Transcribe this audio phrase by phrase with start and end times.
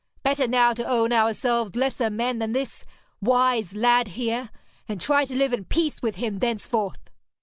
[0.23, 2.85] Better now to own ourselves lesser men than this
[3.21, 4.49] wise lad here,
[4.87, 7.11] and try to live in peace with him henceforth.'